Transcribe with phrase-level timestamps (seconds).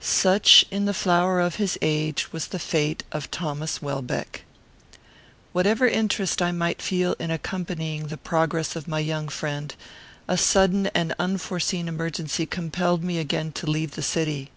[0.00, 4.44] Such, in the flower of his age, was the fate of Thomas Welbeck.
[5.54, 9.74] Whatever interest I might feel in accompanying the progress of my young friend,
[10.28, 14.50] a sudden and unforeseen emergency compelled me again to leave the city.